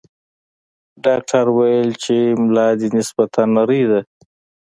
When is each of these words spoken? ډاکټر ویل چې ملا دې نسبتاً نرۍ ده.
ډاکټر 1.05 1.45
ویل 1.57 1.89
چې 2.03 2.15
ملا 2.41 2.67
دې 2.79 2.87
نسبتاً 2.97 3.41
نرۍ 3.55 3.83
ده. 3.91 4.01